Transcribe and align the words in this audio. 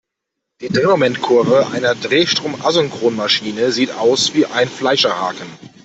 Die 0.61 0.69
Drehmomentkurve 0.69 1.67
einer 1.67 1.93
Drehstrom-Asynchronmaschine 1.93 3.71
sieht 3.71 3.91
aus 3.91 4.33
wie 4.33 4.47
ein 4.47 4.67
Fleischerhaken. 4.67 5.45